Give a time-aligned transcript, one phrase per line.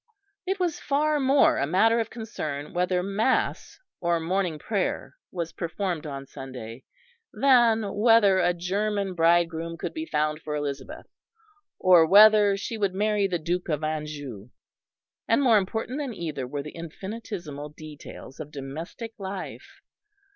[0.47, 6.07] It was far more a matter of concern whether mass or morning prayer was performed
[6.07, 6.85] on Sunday,
[7.31, 11.05] than whether a German bridegroom could be found for Elizabeth,
[11.77, 14.49] or whether she would marry the Duke of Anjou;
[15.27, 19.81] and more important than either were the infinitesimal details of domestic life.